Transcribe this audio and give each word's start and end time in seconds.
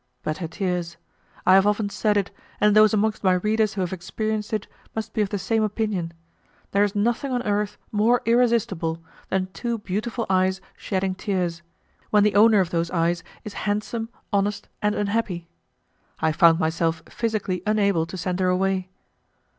But 0.23 0.39
her 0.39 0.47
tears! 0.47 0.97
I 1.45 1.53
have 1.53 1.67
often 1.67 1.91
said 1.91 2.17
it, 2.17 2.31
and 2.59 2.75
those 2.75 2.91
amongst 2.91 3.23
my 3.23 3.33
readers 3.33 3.75
who 3.75 3.81
have 3.81 3.93
experienced 3.93 4.51
it, 4.51 4.65
must 4.95 5.13
be 5.13 5.21
of 5.21 5.29
the 5.29 5.37
same 5.37 5.61
opinion; 5.61 6.11
there 6.71 6.83
is 6.83 6.95
nothing 6.95 7.31
on 7.31 7.43
earth 7.43 7.77
more 7.91 8.23
irresistible 8.25 8.99
than 9.29 9.49
two 9.53 9.77
beautiful 9.77 10.25
eyes 10.27 10.59
shedding 10.75 11.13
tears, 11.13 11.61
when 12.09 12.23
the 12.23 12.33
owner 12.33 12.61
of 12.61 12.71
those 12.71 12.89
eyes 12.89 13.23
is 13.43 13.53
handsome, 13.69 14.09
honest, 14.33 14.67
and 14.81 14.95
unhappy. 14.95 15.47
I 16.19 16.31
found 16.31 16.57
myself 16.59 17.03
physically 17.07 17.61
unable 17.67 18.07
to 18.07 18.17
send 18.17 18.39
her 18.39 18.49
away. 18.49 18.89